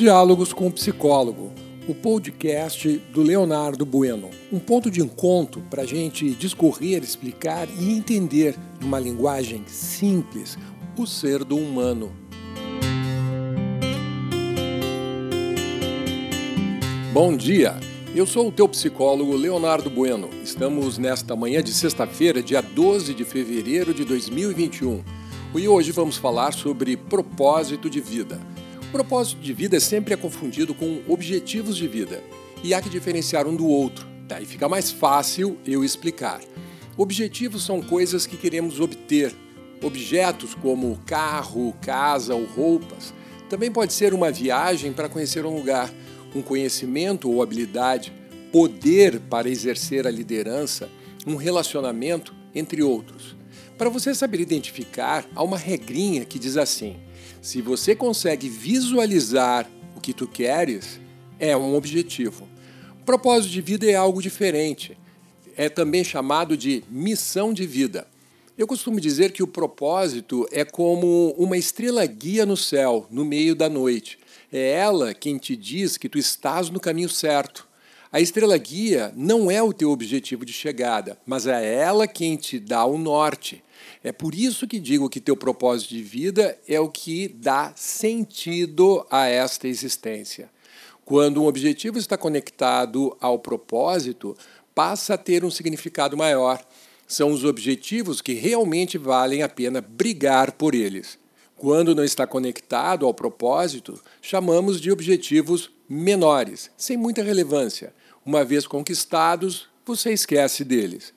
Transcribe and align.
Diálogos 0.00 0.54
com 0.54 0.66
o 0.66 0.72
Psicólogo, 0.72 1.52
o 1.86 1.94
podcast 1.94 2.88
do 3.12 3.20
Leonardo 3.20 3.84
Bueno. 3.84 4.30
Um 4.50 4.58
ponto 4.58 4.90
de 4.90 5.02
encontro 5.02 5.60
para 5.68 5.82
a 5.82 5.84
gente 5.84 6.30
discorrer, 6.30 7.02
explicar 7.02 7.68
e 7.78 7.92
entender, 7.92 8.56
numa 8.80 8.98
linguagem 8.98 9.62
simples, 9.66 10.56
o 10.96 11.06
ser 11.06 11.44
do 11.44 11.54
humano. 11.54 12.10
Bom 17.12 17.36
dia! 17.36 17.78
Eu 18.16 18.24
sou 18.24 18.48
o 18.48 18.52
teu 18.52 18.66
psicólogo 18.70 19.36
Leonardo 19.36 19.90
Bueno. 19.90 20.30
Estamos 20.42 20.96
nesta 20.96 21.36
manhã 21.36 21.62
de 21.62 21.74
sexta-feira, 21.74 22.42
dia 22.42 22.62
12 22.62 23.12
de 23.12 23.24
fevereiro 23.26 23.92
de 23.92 24.06
2021. 24.06 25.04
E 25.56 25.68
hoje 25.68 25.92
vamos 25.92 26.16
falar 26.16 26.54
sobre 26.54 26.96
propósito 26.96 27.90
de 27.90 28.00
vida. 28.00 28.40
Propósito 28.92 29.40
de 29.40 29.52
vida 29.52 29.78
sempre 29.78 30.14
é 30.14 30.16
confundido 30.16 30.74
com 30.74 31.00
objetivos 31.06 31.76
de 31.76 31.86
vida 31.86 32.20
e 32.62 32.74
há 32.74 32.82
que 32.82 32.90
diferenciar 32.90 33.46
um 33.46 33.54
do 33.54 33.64
outro. 33.64 34.04
Daí 34.26 34.44
fica 34.44 34.68
mais 34.68 34.90
fácil 34.90 35.56
eu 35.64 35.84
explicar. 35.84 36.40
Objetivos 36.96 37.64
são 37.64 37.80
coisas 37.80 38.26
que 38.26 38.36
queremos 38.36 38.80
obter. 38.80 39.32
Objetos 39.80 40.54
como 40.54 41.00
carro, 41.06 41.72
casa 41.80 42.34
ou 42.34 42.44
roupas. 42.44 43.14
Também 43.48 43.70
pode 43.70 43.92
ser 43.92 44.12
uma 44.12 44.32
viagem 44.32 44.92
para 44.92 45.08
conhecer 45.08 45.46
um 45.46 45.54
lugar, 45.54 45.88
um 46.34 46.42
conhecimento 46.42 47.30
ou 47.30 47.42
habilidade, 47.42 48.12
poder 48.50 49.20
para 49.20 49.48
exercer 49.48 50.04
a 50.04 50.10
liderança, 50.10 50.88
um 51.24 51.36
relacionamento, 51.36 52.34
entre 52.52 52.82
outros. 52.82 53.39
Para 53.80 53.88
você 53.88 54.14
saber 54.14 54.40
identificar, 54.40 55.26
há 55.34 55.42
uma 55.42 55.56
regrinha 55.56 56.26
que 56.26 56.38
diz 56.38 56.58
assim: 56.58 56.98
se 57.40 57.62
você 57.62 57.96
consegue 57.96 58.46
visualizar 58.46 59.66
o 59.96 60.00
que 60.02 60.12
tu 60.12 60.28
queres, 60.28 61.00
é 61.38 61.56
um 61.56 61.74
objetivo. 61.74 62.46
O 63.00 63.04
propósito 63.06 63.50
de 63.50 63.62
vida 63.62 63.90
é 63.90 63.94
algo 63.94 64.20
diferente. 64.20 64.98
É 65.56 65.70
também 65.70 66.04
chamado 66.04 66.58
de 66.58 66.84
missão 66.90 67.54
de 67.54 67.66
vida. 67.66 68.06
Eu 68.58 68.66
costumo 68.66 69.00
dizer 69.00 69.32
que 69.32 69.42
o 69.42 69.46
propósito 69.46 70.46
é 70.52 70.62
como 70.62 71.34
uma 71.38 71.56
estrela 71.56 72.04
guia 72.04 72.44
no 72.44 72.58
céu, 72.58 73.06
no 73.10 73.24
meio 73.24 73.54
da 73.54 73.70
noite. 73.70 74.18
É 74.52 74.72
ela 74.72 75.14
quem 75.14 75.38
te 75.38 75.56
diz 75.56 75.96
que 75.96 76.06
tu 76.06 76.18
estás 76.18 76.68
no 76.68 76.80
caminho 76.80 77.08
certo. 77.08 77.66
A 78.12 78.20
estrela 78.20 78.58
guia 78.58 79.10
não 79.16 79.50
é 79.50 79.62
o 79.62 79.72
teu 79.72 79.90
objetivo 79.90 80.44
de 80.44 80.52
chegada, 80.52 81.16
mas 81.24 81.46
é 81.46 81.76
ela 81.76 82.06
quem 82.06 82.36
te 82.36 82.58
dá 82.58 82.84
o 82.84 82.98
norte. 82.98 83.64
É 84.02 84.12
por 84.12 84.34
isso 84.34 84.66
que 84.66 84.78
digo 84.80 85.08
que 85.08 85.20
teu 85.20 85.36
propósito 85.36 85.90
de 85.90 86.02
vida 86.02 86.58
é 86.66 86.80
o 86.80 86.88
que 86.88 87.28
dá 87.28 87.72
sentido 87.76 89.06
a 89.10 89.26
esta 89.26 89.68
existência. 89.68 90.50
Quando 91.04 91.42
um 91.42 91.46
objetivo 91.46 91.98
está 91.98 92.16
conectado 92.16 93.16
ao 93.20 93.38
propósito, 93.38 94.36
passa 94.74 95.14
a 95.14 95.18
ter 95.18 95.44
um 95.44 95.50
significado 95.50 96.16
maior. 96.16 96.64
São 97.06 97.32
os 97.32 97.44
objetivos 97.44 98.20
que 98.20 98.34
realmente 98.34 98.96
valem 98.96 99.42
a 99.42 99.48
pena 99.48 99.80
brigar 99.80 100.52
por 100.52 100.74
eles. 100.74 101.18
Quando 101.56 101.94
não 101.94 102.04
está 102.04 102.26
conectado 102.26 103.04
ao 103.04 103.12
propósito, 103.12 104.00
chamamos 104.22 104.80
de 104.80 104.90
objetivos 104.90 105.70
menores, 105.88 106.70
sem 106.76 106.96
muita 106.96 107.22
relevância. 107.22 107.92
Uma 108.24 108.44
vez 108.44 108.66
conquistados, 108.66 109.68
você 109.84 110.12
esquece 110.12 110.64
deles. 110.64 111.12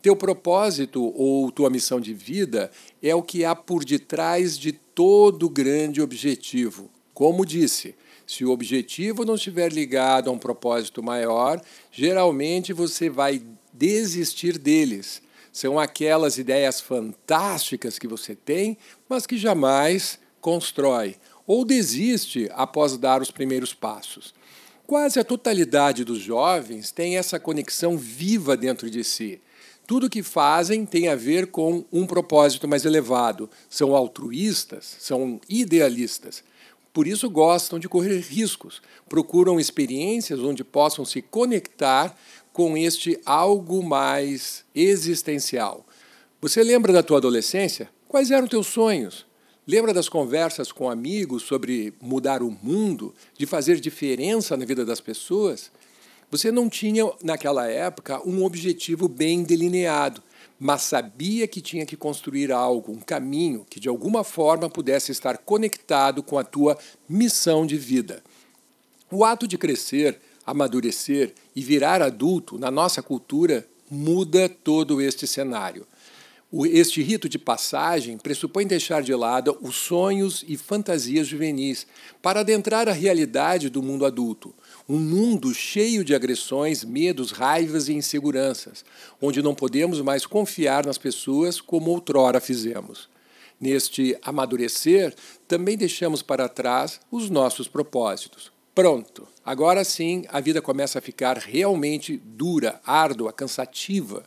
Teu 0.00 0.14
propósito 0.14 1.02
ou 1.16 1.50
tua 1.50 1.68
missão 1.68 2.00
de 2.00 2.14
vida 2.14 2.70
é 3.02 3.14
o 3.14 3.22
que 3.22 3.44
há 3.44 3.54
por 3.54 3.84
detrás 3.84 4.56
de 4.56 4.72
todo 4.72 5.48
grande 5.48 6.00
objetivo. 6.00 6.88
Como 7.12 7.44
disse, 7.44 7.96
se 8.24 8.44
o 8.44 8.50
objetivo 8.50 9.24
não 9.24 9.34
estiver 9.34 9.72
ligado 9.72 10.30
a 10.30 10.32
um 10.32 10.38
propósito 10.38 11.02
maior, 11.02 11.60
geralmente 11.90 12.72
você 12.72 13.10
vai 13.10 13.42
desistir 13.72 14.56
deles. 14.56 15.20
São 15.52 15.80
aquelas 15.80 16.38
ideias 16.38 16.80
fantásticas 16.80 17.98
que 17.98 18.06
você 18.06 18.36
tem, 18.36 18.78
mas 19.08 19.26
que 19.26 19.36
jamais 19.36 20.20
constrói 20.40 21.16
ou 21.44 21.64
desiste 21.64 22.48
após 22.52 22.96
dar 22.98 23.22
os 23.22 23.30
primeiros 23.30 23.74
passos. 23.74 24.34
Quase 24.86 25.18
a 25.18 25.24
totalidade 25.24 26.04
dos 26.04 26.18
jovens 26.18 26.92
tem 26.92 27.16
essa 27.16 27.40
conexão 27.40 27.96
viva 27.96 28.56
dentro 28.56 28.88
de 28.88 29.02
si. 29.02 29.40
Tudo 29.88 30.10
que 30.10 30.22
fazem 30.22 30.84
tem 30.84 31.08
a 31.08 31.16
ver 31.16 31.46
com 31.46 31.82
um 31.90 32.06
propósito 32.06 32.68
mais 32.68 32.84
elevado. 32.84 33.48
São 33.70 33.96
altruístas, 33.96 34.98
são 35.00 35.40
idealistas. 35.48 36.44
Por 36.92 37.06
isso 37.06 37.30
gostam 37.30 37.78
de 37.78 37.88
correr 37.88 38.18
riscos, 38.18 38.82
procuram 39.08 39.58
experiências 39.58 40.40
onde 40.40 40.62
possam 40.62 41.06
se 41.06 41.22
conectar 41.22 42.14
com 42.52 42.76
este 42.76 43.18
algo 43.24 43.82
mais 43.82 44.62
existencial. 44.74 45.86
Você 46.38 46.62
lembra 46.62 46.92
da 46.92 47.02
tua 47.02 47.16
adolescência? 47.16 47.88
Quais 48.06 48.30
eram 48.30 48.46
teus 48.46 48.66
sonhos? 48.66 49.24
Lembra 49.66 49.94
das 49.94 50.06
conversas 50.10 50.70
com 50.70 50.90
amigos 50.90 51.44
sobre 51.44 51.94
mudar 51.98 52.42
o 52.42 52.50
mundo, 52.62 53.14
de 53.38 53.46
fazer 53.46 53.80
diferença 53.80 54.54
na 54.54 54.66
vida 54.66 54.84
das 54.84 55.00
pessoas? 55.00 55.70
Você 56.30 56.52
não 56.52 56.68
tinha, 56.68 57.10
naquela 57.22 57.66
época, 57.68 58.20
um 58.26 58.44
objetivo 58.44 59.08
bem 59.08 59.42
delineado, 59.42 60.22
mas 60.60 60.82
sabia 60.82 61.48
que 61.48 61.60
tinha 61.60 61.86
que 61.86 61.96
construir 61.96 62.52
algo, 62.52 62.92
um 62.92 63.00
caminho 63.00 63.64
que 63.68 63.80
de 63.80 63.88
alguma 63.88 64.22
forma 64.22 64.68
pudesse 64.68 65.10
estar 65.10 65.38
conectado 65.38 66.22
com 66.22 66.38
a 66.38 66.44
tua 66.44 66.76
missão 67.08 67.64
de 67.64 67.78
vida. 67.78 68.22
O 69.10 69.24
ato 69.24 69.48
de 69.48 69.56
crescer, 69.56 70.20
amadurecer 70.44 71.32
e 71.56 71.62
virar 71.62 72.02
adulto 72.02 72.58
na 72.58 72.70
nossa 72.70 73.02
cultura 73.02 73.66
muda 73.90 74.48
todo 74.48 75.00
este 75.00 75.26
cenário. 75.26 75.86
Este 76.50 77.02
rito 77.02 77.28
de 77.28 77.38
passagem 77.38 78.16
pressupõe 78.16 78.66
deixar 78.66 79.02
de 79.02 79.14
lado 79.14 79.58
os 79.60 79.76
sonhos 79.76 80.42
e 80.48 80.56
fantasias 80.56 81.26
juvenis 81.26 81.86
para 82.22 82.40
adentrar 82.40 82.88
a 82.88 82.92
realidade 82.92 83.68
do 83.68 83.82
mundo 83.82 84.06
adulto. 84.06 84.54
Um 84.88 84.98
mundo 84.98 85.52
cheio 85.52 86.02
de 86.02 86.14
agressões, 86.14 86.84
medos, 86.84 87.32
raivas 87.32 87.90
e 87.90 87.92
inseguranças, 87.92 88.82
onde 89.20 89.42
não 89.42 89.54
podemos 89.54 90.00
mais 90.00 90.24
confiar 90.24 90.86
nas 90.86 90.96
pessoas 90.96 91.60
como 91.60 91.90
outrora 91.90 92.40
fizemos. 92.40 93.10
Neste 93.60 94.16
amadurecer, 94.22 95.14
também 95.46 95.76
deixamos 95.76 96.22
para 96.22 96.48
trás 96.48 96.98
os 97.10 97.28
nossos 97.28 97.68
propósitos. 97.68 98.50
Pronto, 98.74 99.28
agora 99.44 99.84
sim 99.84 100.24
a 100.28 100.40
vida 100.40 100.62
começa 100.62 100.98
a 100.98 101.02
ficar 101.02 101.36
realmente 101.36 102.16
dura, 102.24 102.80
árdua, 102.86 103.32
cansativa 103.32 104.24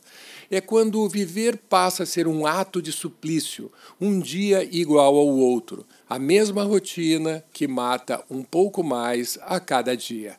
é 0.51 0.59
quando 0.59 1.07
viver 1.07 1.55
passa 1.55 2.03
a 2.03 2.05
ser 2.05 2.27
um 2.27 2.45
ato 2.45 2.81
de 2.81 2.91
suplício, 2.91 3.71
um 4.01 4.19
dia 4.19 4.67
igual 4.69 5.15
ao 5.15 5.27
outro, 5.27 5.85
a 6.09 6.19
mesma 6.19 6.63
rotina 6.63 7.41
que 7.53 7.69
mata 7.69 8.21
um 8.29 8.43
pouco 8.43 8.83
mais 8.83 9.39
a 9.43 9.61
cada 9.61 9.95
dia. 9.95 10.35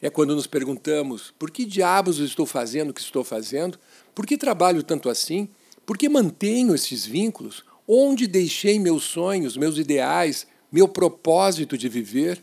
É 0.00 0.08
quando 0.08 0.36
nos 0.36 0.46
perguntamos: 0.46 1.34
por 1.36 1.50
que 1.50 1.64
diabos 1.64 2.20
estou 2.20 2.46
fazendo 2.46 2.90
o 2.90 2.94
que 2.94 3.00
estou 3.00 3.24
fazendo? 3.24 3.76
Por 4.14 4.24
que 4.24 4.38
trabalho 4.38 4.84
tanto 4.84 5.10
assim? 5.10 5.48
Por 5.84 5.98
que 5.98 6.08
mantenho 6.08 6.72
esses 6.72 7.04
vínculos? 7.04 7.64
Onde 7.88 8.28
deixei 8.28 8.78
meus 8.78 9.02
sonhos, 9.02 9.56
meus 9.56 9.76
ideais, 9.78 10.46
meu 10.70 10.86
propósito 10.86 11.76
de 11.76 11.88
viver? 11.88 12.40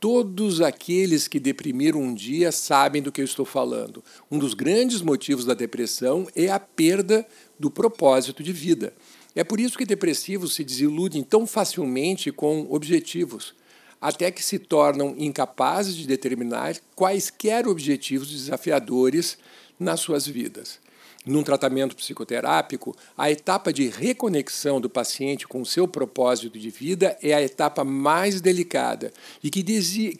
Todos 0.00 0.62
aqueles 0.62 1.28
que 1.28 1.38
deprimiram 1.38 2.00
um 2.00 2.14
dia 2.14 2.50
sabem 2.50 3.02
do 3.02 3.12
que 3.12 3.20
eu 3.20 3.24
estou 3.26 3.44
falando. 3.44 4.02
Um 4.30 4.38
dos 4.38 4.54
grandes 4.54 5.02
motivos 5.02 5.44
da 5.44 5.52
depressão 5.52 6.26
é 6.34 6.48
a 6.48 6.58
perda 6.58 7.26
do 7.58 7.70
propósito 7.70 8.42
de 8.42 8.50
vida. 8.50 8.94
É 9.34 9.44
por 9.44 9.60
isso 9.60 9.76
que 9.76 9.84
depressivos 9.84 10.54
se 10.54 10.64
desiludem 10.64 11.22
tão 11.22 11.46
facilmente 11.46 12.32
com 12.32 12.66
objetivos, 12.70 13.54
até 14.00 14.30
que 14.30 14.42
se 14.42 14.58
tornam 14.58 15.14
incapazes 15.18 15.94
de 15.94 16.06
determinar 16.06 16.76
quaisquer 16.96 17.68
objetivos 17.68 18.30
desafiadores 18.30 19.36
nas 19.78 20.00
suas 20.00 20.26
vidas. 20.26 20.80
Num 21.26 21.42
tratamento 21.42 21.94
psicoterápico, 21.94 22.96
a 23.16 23.30
etapa 23.30 23.70
de 23.72 23.88
reconexão 23.88 24.80
do 24.80 24.88
paciente 24.88 25.46
com 25.46 25.60
o 25.60 25.66
seu 25.66 25.86
propósito 25.86 26.58
de 26.58 26.70
vida 26.70 27.16
é 27.22 27.34
a 27.34 27.42
etapa 27.42 27.84
mais 27.84 28.40
delicada 28.40 29.12
e 29.42 29.50
que, 29.50 29.62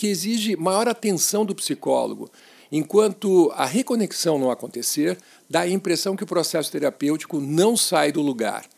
exige 0.06 0.56
maior 0.56 0.88
atenção 0.88 1.46
do 1.46 1.54
psicólogo. 1.54 2.30
Enquanto 2.70 3.50
a 3.54 3.64
reconexão 3.64 4.38
não 4.38 4.50
acontecer, 4.50 5.18
dá 5.48 5.60
a 5.60 5.68
impressão 5.68 6.14
que 6.14 6.22
o 6.22 6.26
processo 6.26 6.70
terapêutico 6.70 7.40
não 7.40 7.78
sai 7.78 8.12
do 8.12 8.20
lugar. 8.20 8.68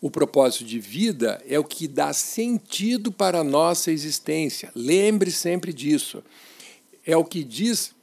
O 0.00 0.10
propósito 0.10 0.64
de 0.64 0.78
vida 0.78 1.42
é 1.46 1.58
o 1.58 1.64
que 1.64 1.86
dá 1.86 2.12
sentido 2.12 3.12
para 3.12 3.40
a 3.40 3.44
nossa 3.44 3.92
existência. 3.92 4.72
Lembre 4.74 5.30
sempre 5.30 5.74
disso. 5.74 6.22
É 7.04 7.16
o 7.16 7.24
que 7.24 7.44
diz 7.44 7.94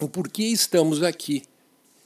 o 0.00 0.08
porquê 0.08 0.44
estamos 0.44 1.02
aqui. 1.02 1.42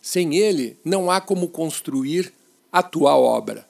Sem 0.04 0.36
ele, 0.36 0.76
não 0.84 1.10
há 1.10 1.18
como 1.18 1.48
construir 1.48 2.30
a 2.70 2.82
tua 2.82 3.16
obra. 3.16 3.66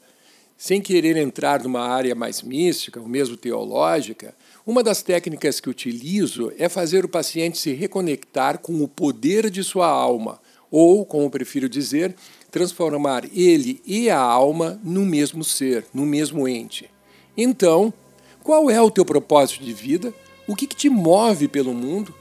Sem 0.59 0.83
querer 0.83 1.17
entrar 1.17 1.63
numa 1.63 1.83
área 1.83 2.13
mais 2.13 2.43
mística 2.43 3.01
ou 3.01 3.07
mesmo 3.07 3.37
teológica, 3.37 4.35
uma 4.67 4.83
das 4.83 5.01
técnicas 5.01 5.61
que 5.61 5.71
utilizo 5.71 6.53
é 6.59 6.69
fazer 6.69 7.05
o 7.05 7.09
paciente 7.09 7.57
se 7.59 7.73
reconectar 7.73 8.59
com 8.59 8.83
o 8.83 8.89
poder 8.89 9.49
de 9.49 9.63
sua 9.63 9.87
alma, 9.87 10.41
ou, 10.73 11.07
como 11.07 11.31
prefiro 11.31 11.69
dizer, 11.69 12.17
transformar 12.51 13.23
ele 13.33 13.81
e 13.87 14.11
a 14.11 14.19
alma 14.19 14.81
no 14.83 15.07
mesmo 15.07 15.45
ser, 15.45 15.87
no 15.95 16.05
mesmo 16.05 16.49
ente. 16.49 16.91
Então, 17.37 17.95
qual 18.43 18.69
é 18.69 18.83
o 18.83 18.91
teu 18.91 19.05
propósito 19.05 19.63
de 19.63 19.73
vida? 19.73 20.13
O 20.49 20.57
que, 20.57 20.67
que 20.67 20.75
te 20.75 20.91
move 20.91 21.47
pelo 21.47 21.73
mundo? 21.73 22.13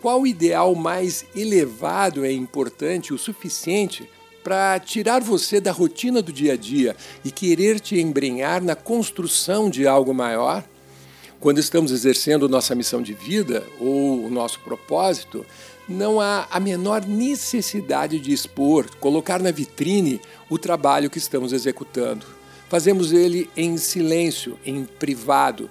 Qual 0.00 0.26
ideal 0.26 0.74
mais 0.74 1.26
elevado 1.36 2.24
é 2.24 2.32
importante 2.32 3.12
o 3.12 3.18
suficiente 3.18 4.08
para 4.42 4.80
tirar 4.80 5.20
você 5.20 5.60
da 5.60 5.72
rotina 5.72 6.22
do 6.22 6.32
dia 6.32 6.54
a 6.54 6.56
dia 6.56 6.96
e 7.22 7.30
querer 7.30 7.78
te 7.78 8.00
embrenhar 8.00 8.62
na 8.62 8.74
construção 8.74 9.68
de 9.68 9.86
algo 9.86 10.14
maior? 10.14 10.64
Quando 11.38 11.58
estamos 11.58 11.92
exercendo 11.92 12.48
nossa 12.48 12.74
missão 12.74 13.02
de 13.02 13.12
vida 13.12 13.62
ou 13.78 14.24
o 14.24 14.30
nosso 14.30 14.60
propósito, 14.60 15.44
não 15.86 16.18
há 16.18 16.46
a 16.50 16.58
menor 16.58 17.04
necessidade 17.04 18.18
de 18.18 18.32
expor, 18.32 18.86
colocar 18.96 19.38
na 19.38 19.50
vitrine 19.50 20.18
o 20.48 20.56
trabalho 20.56 21.10
que 21.10 21.18
estamos 21.18 21.52
executando. 21.52 22.24
Fazemos 22.70 23.12
ele 23.12 23.50
em 23.56 23.76
silêncio, 23.76 24.58
em 24.64 24.84
privado. 24.84 25.70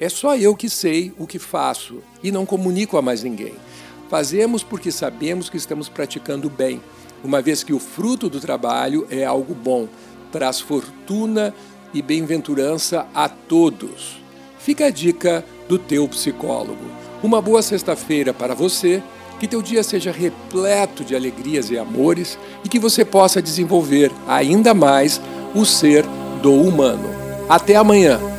É 0.00 0.08
só 0.08 0.36
eu 0.36 0.54
que 0.54 0.70
sei 0.70 1.12
o 1.18 1.26
que 1.26 1.38
faço 1.38 1.98
e 2.22 2.30
não 2.30 2.46
comunico 2.46 2.96
a 2.96 3.02
mais 3.02 3.22
ninguém. 3.22 3.54
Fazemos 4.08 4.62
porque 4.62 4.92
sabemos 4.92 5.50
que 5.50 5.56
estamos 5.56 5.88
praticando 5.88 6.48
bem, 6.48 6.80
uma 7.22 7.42
vez 7.42 7.64
que 7.64 7.72
o 7.72 7.80
fruto 7.80 8.30
do 8.30 8.40
trabalho 8.40 9.06
é 9.10 9.24
algo 9.24 9.54
bom, 9.54 9.88
traz 10.30 10.60
fortuna 10.60 11.52
e 11.92 12.00
bem-aventurança 12.00 13.06
a 13.14 13.28
todos. 13.28 14.20
Fica 14.58 14.86
a 14.86 14.90
dica 14.90 15.44
do 15.68 15.78
teu 15.78 16.06
psicólogo. 16.08 16.84
Uma 17.22 17.42
boa 17.42 17.60
sexta-feira 17.60 18.32
para 18.32 18.54
você, 18.54 19.02
que 19.40 19.48
teu 19.48 19.60
dia 19.60 19.82
seja 19.82 20.12
repleto 20.12 21.04
de 21.04 21.16
alegrias 21.16 21.70
e 21.70 21.78
amores 21.78 22.38
e 22.64 22.68
que 22.68 22.78
você 22.78 23.04
possa 23.04 23.42
desenvolver 23.42 24.12
ainda 24.26 24.72
mais 24.74 25.20
o 25.54 25.64
ser 25.64 26.04
do 26.40 26.54
humano. 26.54 27.08
Até 27.48 27.76
amanhã! 27.76 28.37